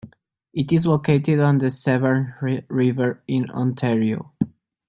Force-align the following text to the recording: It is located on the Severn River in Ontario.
It 0.51 0.71
is 0.71 0.87
located 0.87 1.39
on 1.41 1.59
the 1.59 1.69
Severn 1.69 2.33
River 2.71 3.21
in 3.27 3.51
Ontario. 3.51 4.31